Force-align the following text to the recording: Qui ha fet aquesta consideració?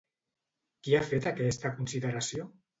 Qui 0.87 0.97
ha 0.97 1.03
fet 1.11 1.29
aquesta 1.35 1.73
consideració? 1.79 2.53